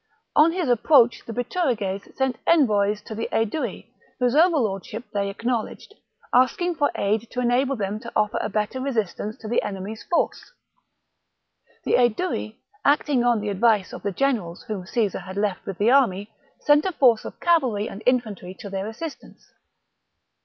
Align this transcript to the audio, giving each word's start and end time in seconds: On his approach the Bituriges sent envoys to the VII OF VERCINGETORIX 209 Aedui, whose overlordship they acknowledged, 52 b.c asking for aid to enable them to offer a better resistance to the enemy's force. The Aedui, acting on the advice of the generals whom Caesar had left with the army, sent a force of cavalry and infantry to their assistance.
On 0.35 0.51
his 0.51 0.67
approach 0.67 1.23
the 1.27 1.31
Bituriges 1.31 2.11
sent 2.15 2.39
envoys 2.47 3.03
to 3.03 3.13
the 3.13 3.25
VII 3.25 3.25
OF 3.25 3.29
VERCINGETORIX 3.29 3.83
209 3.83 3.83
Aedui, 3.85 4.15
whose 4.17 4.35
overlordship 4.35 5.03
they 5.13 5.29
acknowledged, 5.29 5.89
52 5.89 5.97
b.c 5.97 6.29
asking 6.39 6.73
for 6.77 6.91
aid 6.95 7.27
to 7.29 7.39
enable 7.39 7.75
them 7.75 7.99
to 7.99 8.11
offer 8.15 8.39
a 8.41 8.49
better 8.49 8.81
resistance 8.81 9.37
to 9.37 9.47
the 9.47 9.61
enemy's 9.61 10.01
force. 10.09 10.53
The 11.83 11.99
Aedui, 11.99 12.55
acting 12.83 13.23
on 13.23 13.41
the 13.41 13.49
advice 13.49 13.93
of 13.93 14.01
the 14.01 14.11
generals 14.11 14.63
whom 14.63 14.87
Caesar 14.87 15.19
had 15.19 15.37
left 15.37 15.67
with 15.67 15.77
the 15.77 15.91
army, 15.91 16.31
sent 16.61 16.85
a 16.87 16.91
force 16.93 17.23
of 17.23 17.39
cavalry 17.39 17.87
and 17.87 18.01
infantry 18.07 18.55
to 18.61 18.71
their 18.71 18.87
assistance. 18.87 19.51